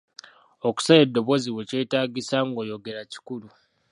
[0.67, 3.47] Okusala eddoboozi wekyetaagisa ng'oyogera kikulu.